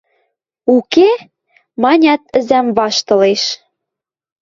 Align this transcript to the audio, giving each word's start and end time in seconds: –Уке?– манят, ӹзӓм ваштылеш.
–Уке?– 0.75 1.09
манят, 1.83 2.21
ӹзӓм 2.37 2.67
ваштылеш. 2.77 3.43